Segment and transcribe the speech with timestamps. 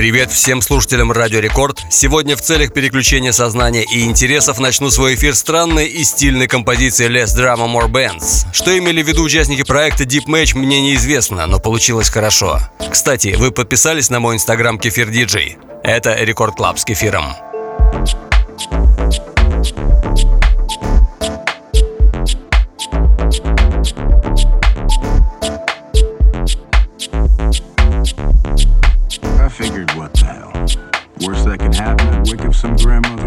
[0.00, 1.82] Привет всем слушателям Радио Рекорд.
[1.90, 7.36] Сегодня в целях переключения сознания и интересов начну свой эфир странной и стильной композиции Less
[7.38, 8.46] Drama More Bands.
[8.50, 12.60] Что имели в виду участники проекта Deep Match, мне неизвестно, но получилось хорошо.
[12.90, 15.58] Кстати, вы подписались на мой инстаграм Кефир Диджей.
[15.84, 17.34] Это Рекорд Клаб с кефиром.
[32.60, 33.19] some grandma.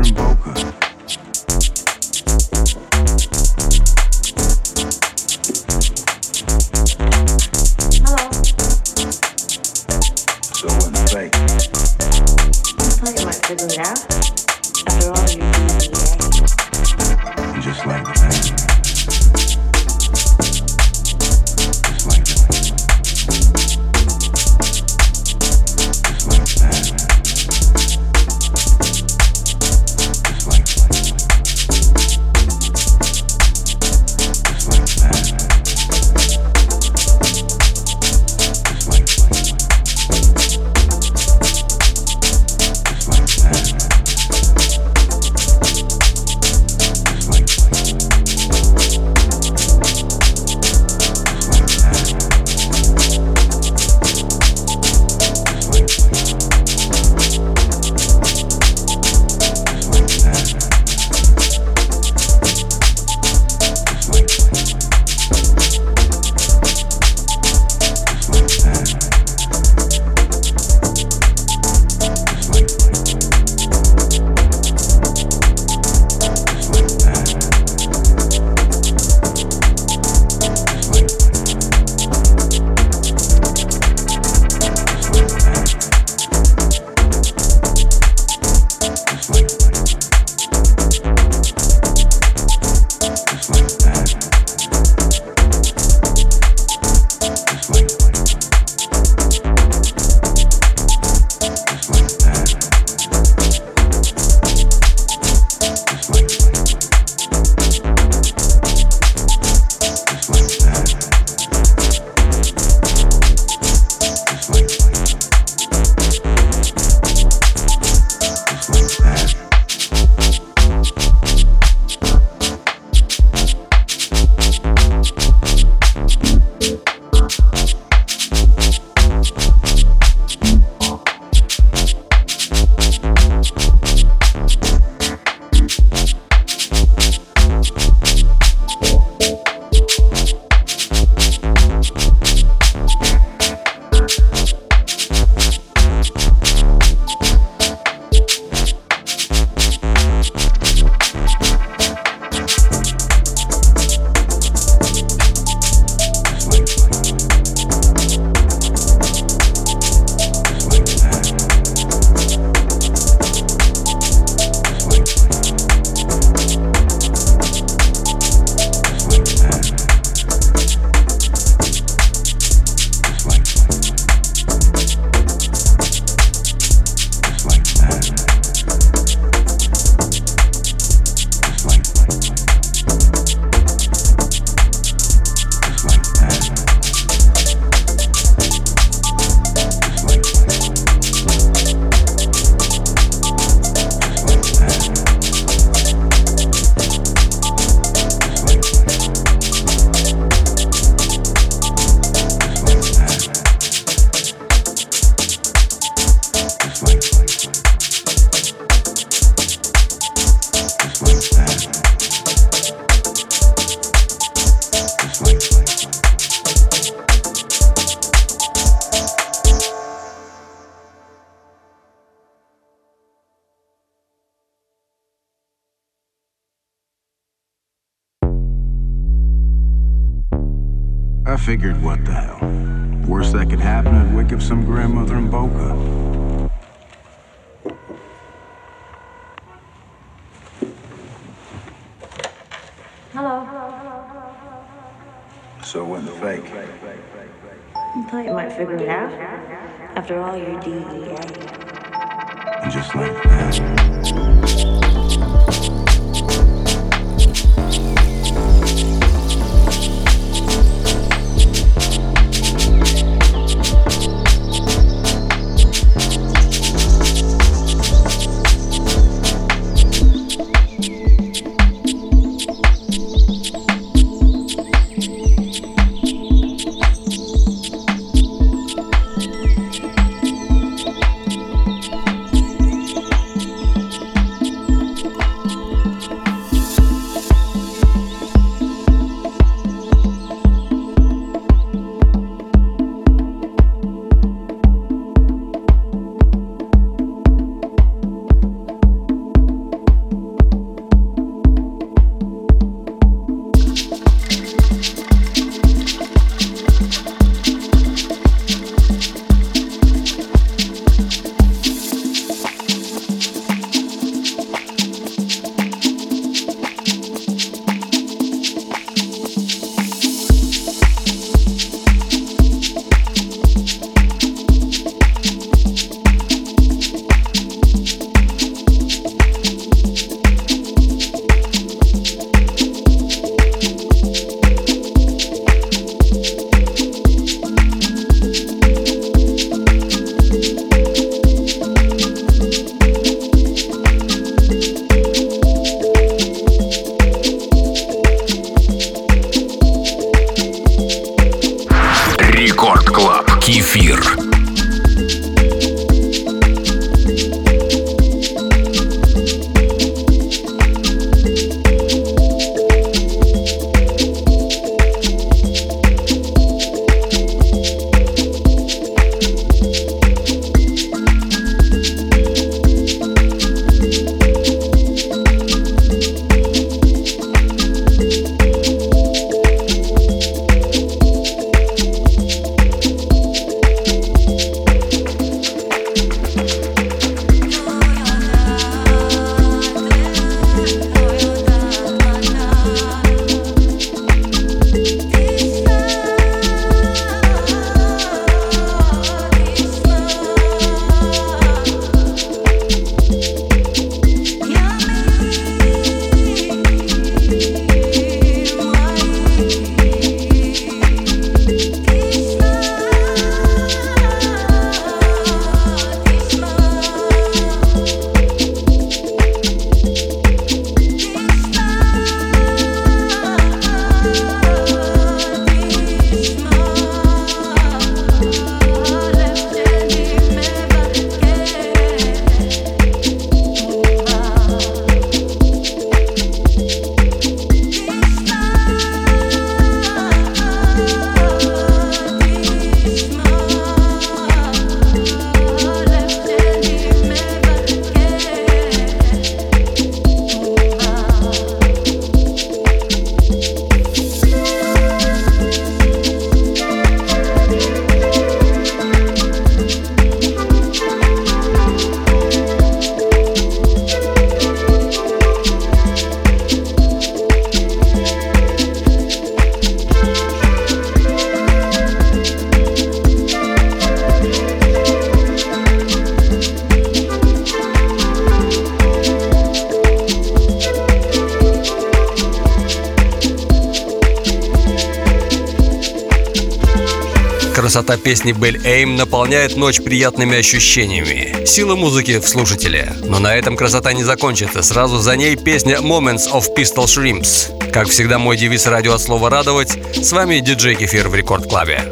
[487.64, 491.46] Красота песни Бель Эйм наполняет ночь приятными ощущениями.
[491.46, 492.92] Сила музыки в слушателе.
[493.06, 494.62] Но на этом красота не закончится.
[494.62, 497.72] Сразу за ней песня Moments of Pistol Shrimps.
[497.72, 499.78] Как всегда, мой девиз радио от слова «радовать».
[499.96, 501.90] С вами диджей Кефир в Рекорд Клабе.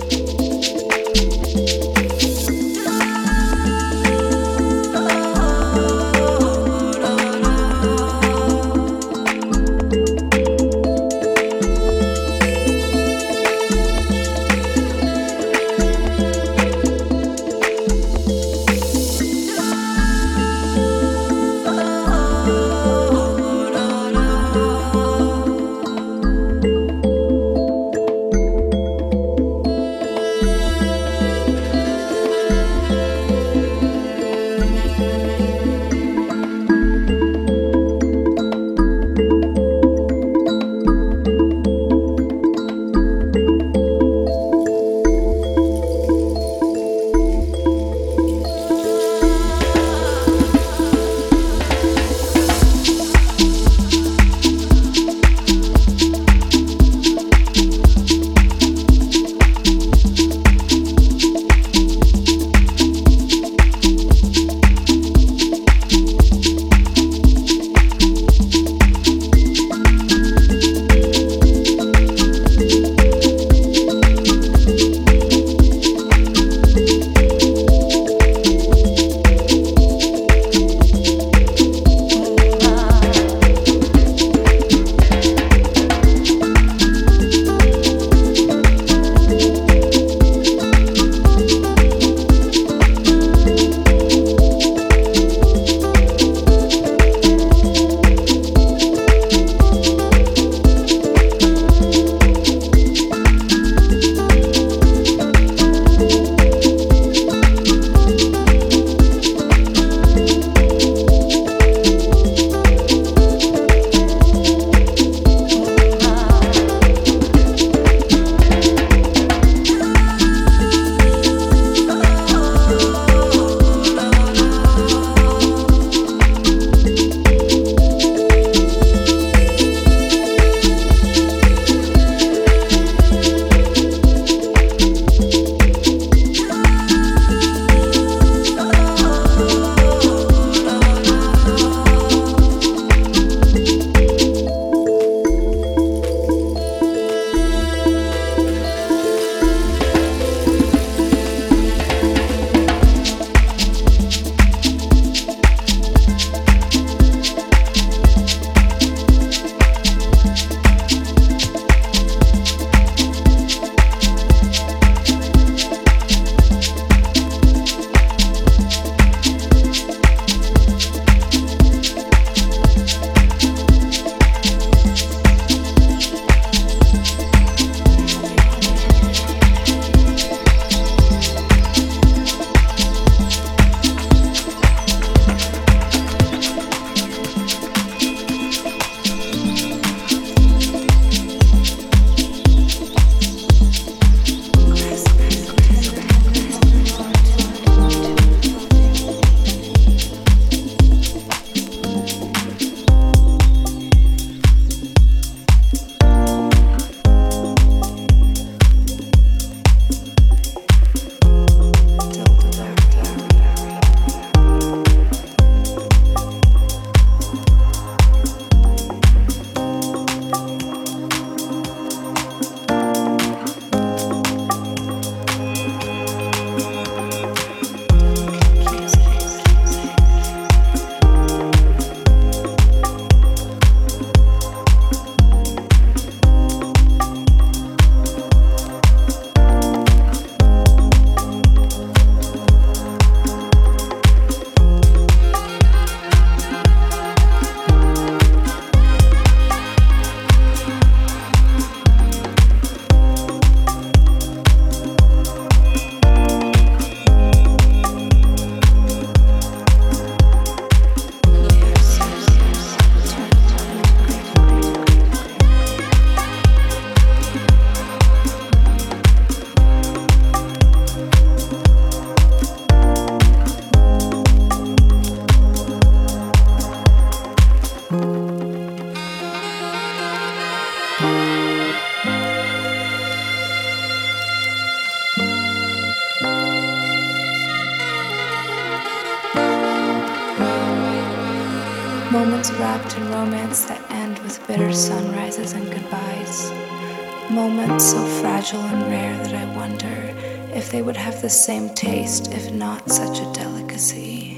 [301.51, 304.38] same taste, if not such a delicacy,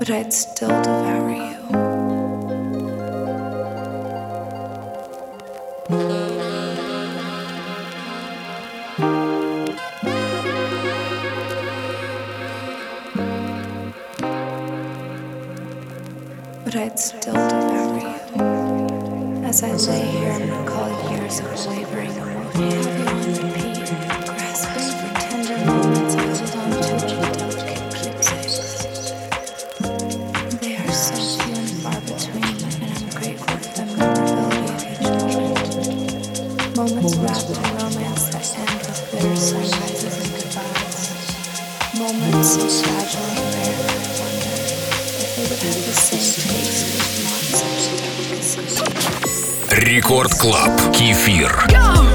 [0.00, 1.58] but I'd still devour you.
[16.64, 19.44] but I'd still devour you.
[19.44, 25.58] As I lay here and recall years of wavering emotions beyond the grasping for tender
[25.64, 26.07] moments.
[50.08, 50.70] Рекорд Клаб.
[50.94, 51.66] Кефир.
[51.68, 52.07] Go!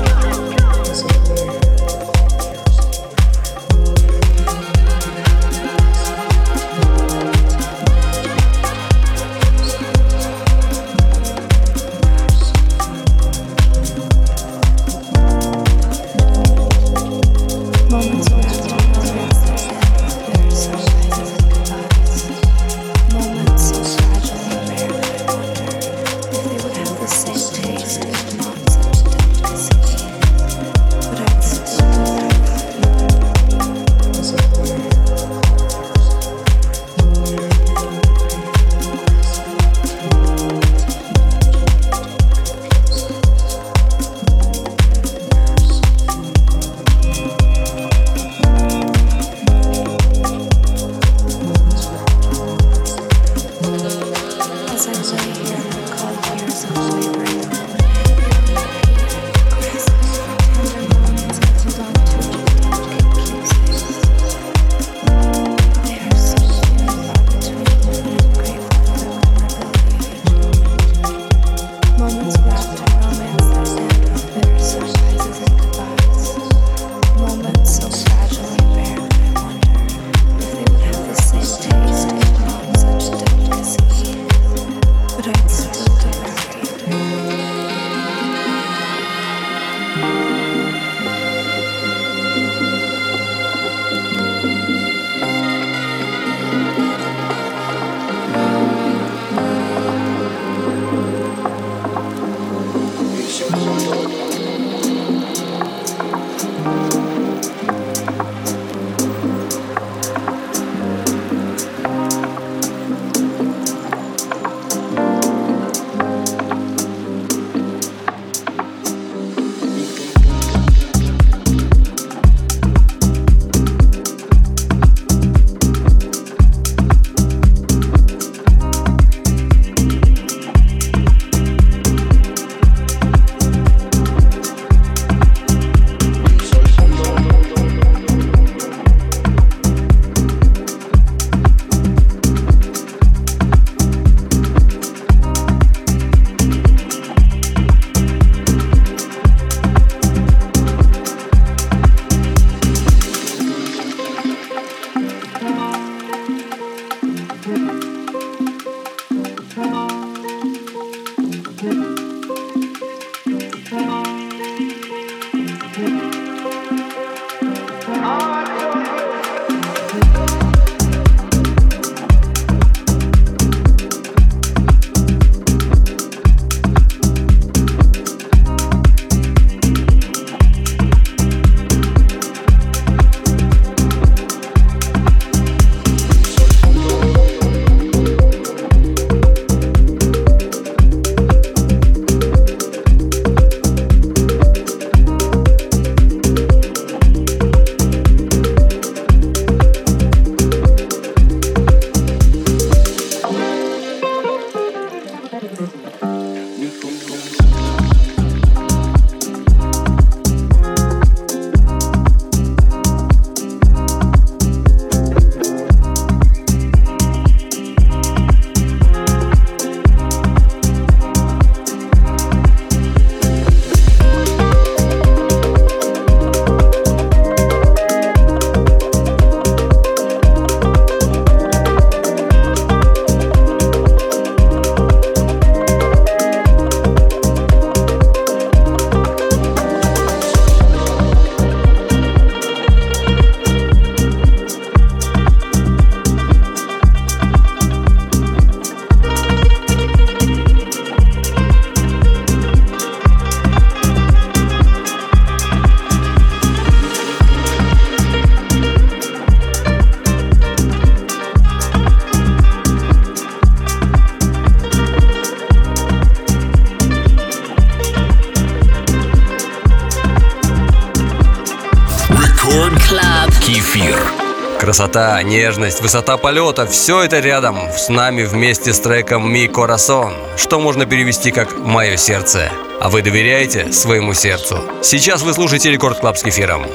[274.73, 280.59] Красота, нежность, высота полета– все это рядом с нами вместе с треком «Mi Corazón», что
[280.59, 282.49] можно перевести как «Мое сердце».
[282.81, 284.57] А вы доверяете своему сердцу?
[284.81, 286.65] Сейчас вы слушаете Record Club с кефиром.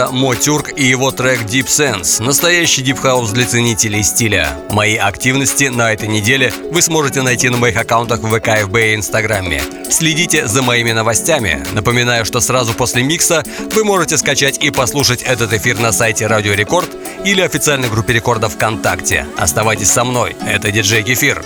[0.00, 4.56] Это Мотюрк и его трек Deep Sense, настоящий deep house для ценителей стиля.
[4.70, 9.62] Мои активности на этой неделе вы сможете найти на моих аккаунтах в ВК, и Инстаграме.
[9.90, 11.62] Следите за моими новостями.
[11.72, 16.54] Напоминаю, что сразу после микса вы можете скачать и послушать этот эфир на сайте Радио
[16.54, 16.88] Рекорд
[17.26, 19.26] или официальной группе Рекорда ВКонтакте.
[19.36, 21.44] Оставайтесь со мной, это диджей Кефир.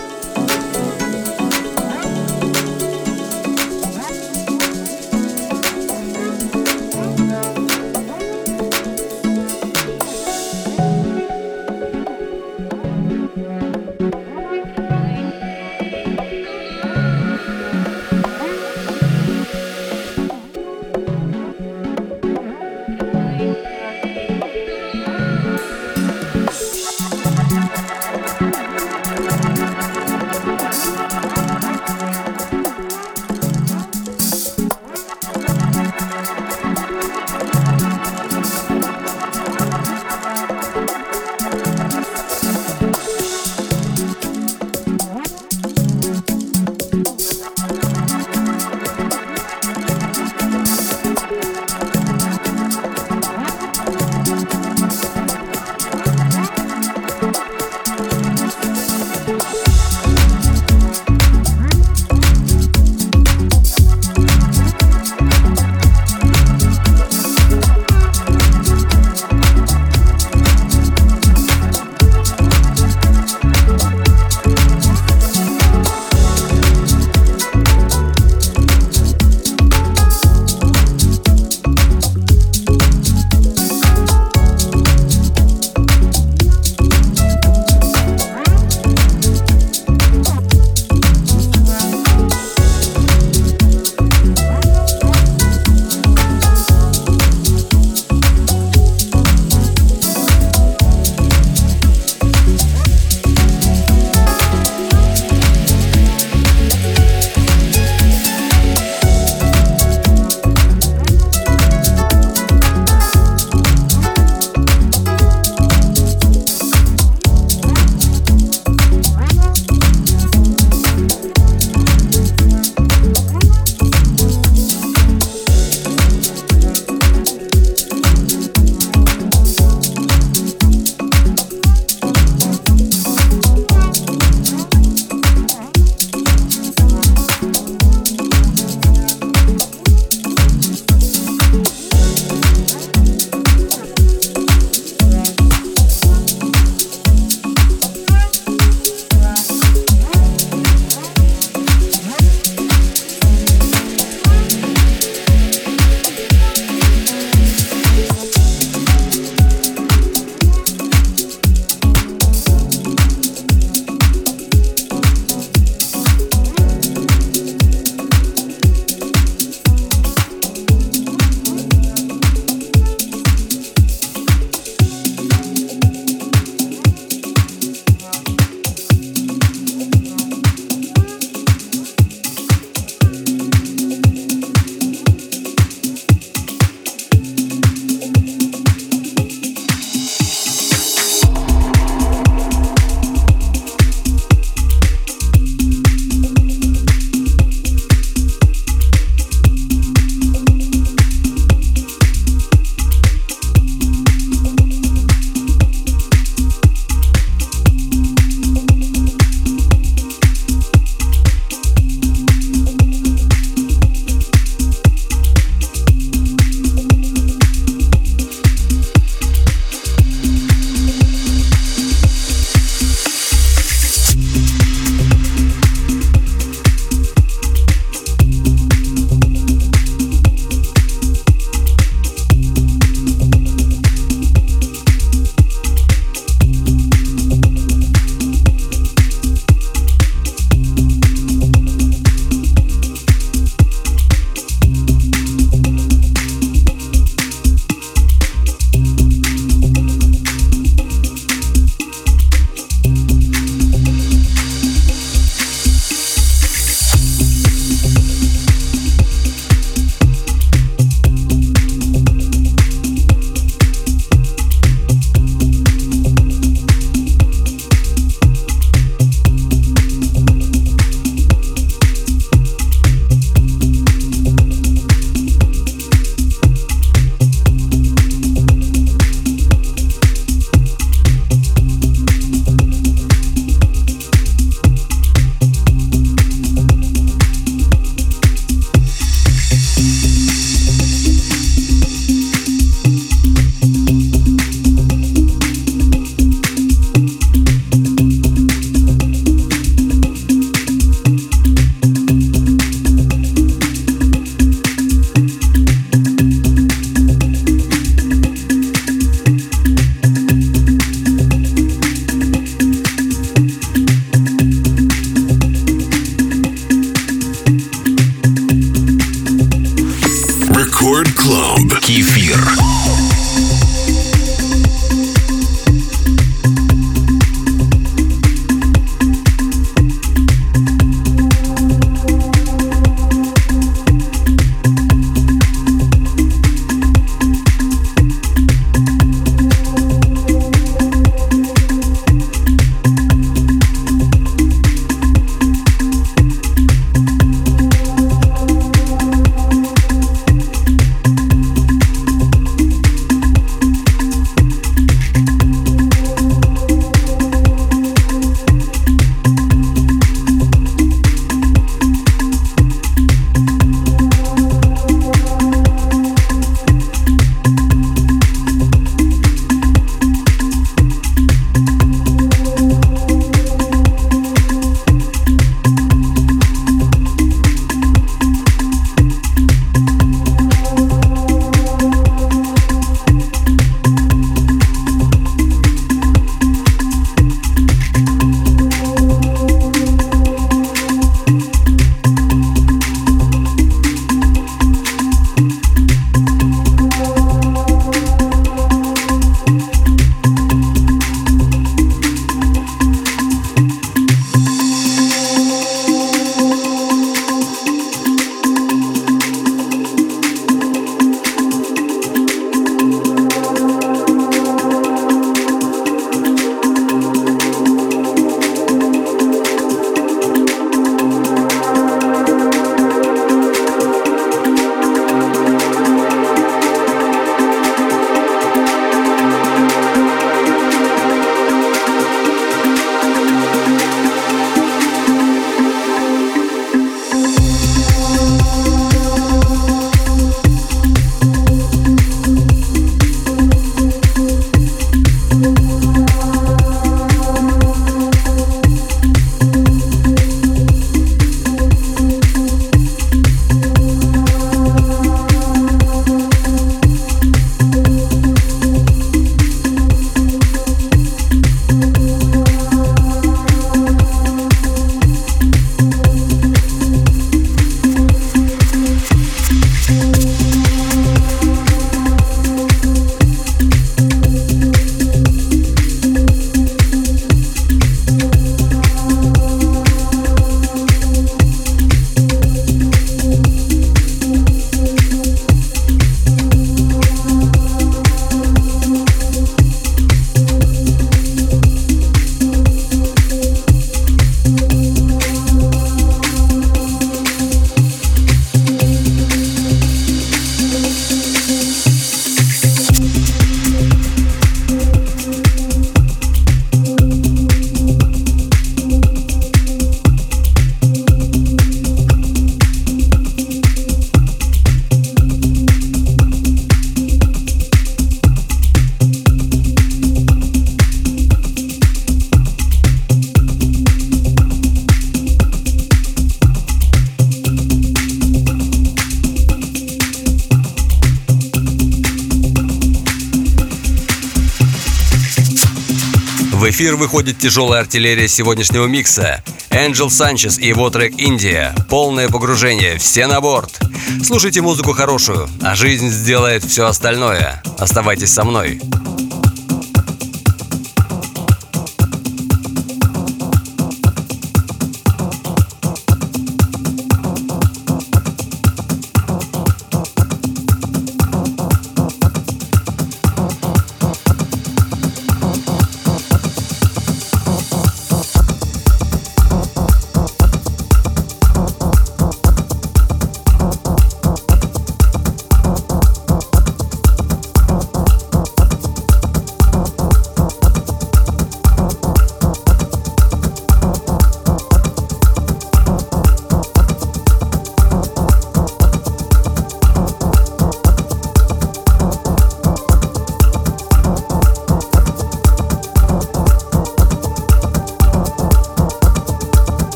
[537.04, 539.44] Выходит тяжелая артиллерия сегодняшнего микса.
[539.68, 541.74] Энджел Санчес и его трек «Индия».
[541.90, 543.78] Полное погружение, все на борт.
[544.24, 547.62] Слушайте музыку хорошую, а жизнь сделает все остальное.
[547.78, 548.80] Оставайтесь со мной.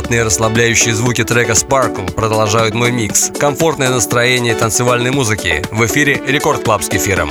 [0.00, 3.30] Приятные расслабляющие звуки трека Sparkle продолжают мой микс.
[3.38, 5.62] Комфортное настроение танцевальной музыки.
[5.70, 7.28] В эфире Record Club с кефиром.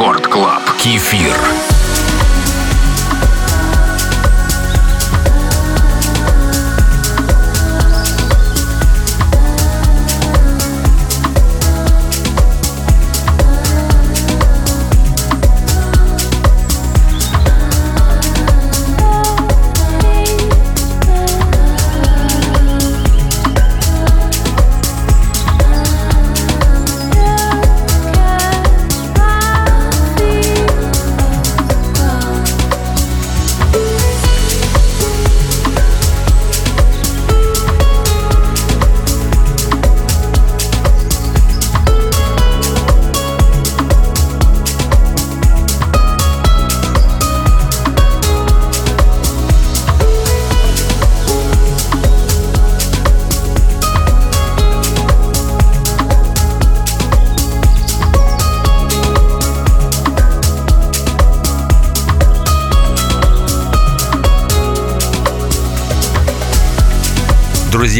[0.00, 1.79] Рекорд Клаб Кефир.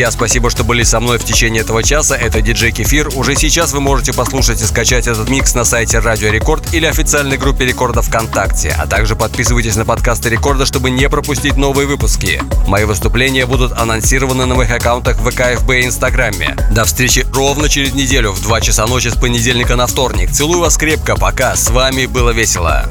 [0.01, 2.17] Друзья, спасибо, что были со мной в течение этого часа.
[2.17, 3.11] Это диджей Кефир.
[3.17, 7.37] Уже сейчас вы можете послушать и скачать этот микс на сайте Радио Рекорд или официальной
[7.37, 8.75] группе Рекорда ВКонтакте.
[8.79, 12.43] А также подписывайтесь на подкасты Рекорда, чтобы не пропустить новые выпуски.
[12.67, 16.57] Мои выступления будут анонсированы на моих аккаунтах в ВКФБ и Инстаграме.
[16.71, 20.31] До встречи ровно через неделю в 2 часа ночи с понедельника на вторник.
[20.31, 21.15] Целую вас крепко.
[21.15, 21.55] Пока.
[21.57, 22.87] С вами было весело.